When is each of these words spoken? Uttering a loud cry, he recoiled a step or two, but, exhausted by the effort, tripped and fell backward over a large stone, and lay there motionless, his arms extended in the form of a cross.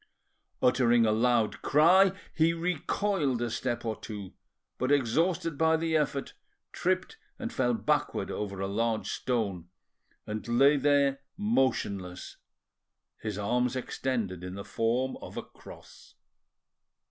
Uttering 0.63 1.05
a 1.05 1.11
loud 1.11 1.61
cry, 1.61 2.13
he 2.33 2.53
recoiled 2.53 3.39
a 3.39 3.51
step 3.51 3.85
or 3.85 3.95
two, 3.95 4.33
but, 4.79 4.91
exhausted 4.91 5.59
by 5.59 5.77
the 5.77 5.95
effort, 5.95 6.33
tripped 6.71 7.17
and 7.37 7.53
fell 7.53 7.75
backward 7.75 8.31
over 8.31 8.59
a 8.59 8.67
large 8.67 9.11
stone, 9.11 9.69
and 10.25 10.47
lay 10.47 10.75
there 10.75 11.19
motionless, 11.37 12.37
his 13.19 13.37
arms 13.37 13.75
extended 13.75 14.43
in 14.43 14.55
the 14.55 14.65
form 14.65 15.17
of 15.21 15.37
a 15.37 15.43
cross. 15.43 16.15